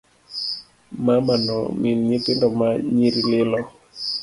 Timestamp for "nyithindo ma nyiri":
2.07-3.21